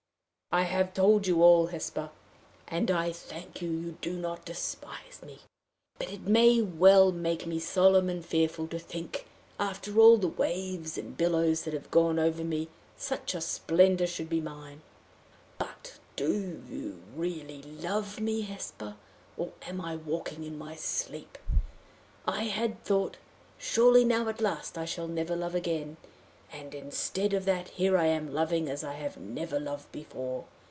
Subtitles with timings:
[0.53, 2.09] I have told you all, Hesper,
[2.67, 5.39] and I thank you that you do not despise me.
[5.97, 9.25] But it may well make me solemn and fearful, to think,
[9.57, 12.67] after all the waves and billows that have gone over me,
[12.97, 14.81] such a splendor should be mine!
[15.57, 18.97] But, do you really love me, Hesper
[19.37, 21.37] or am I walking in my sleep?
[22.27, 23.15] I had thought,
[23.57, 25.95] 'Surely now at last I shall never love again!'
[26.53, 30.43] and instead of that, here I am loving, as I never loved before!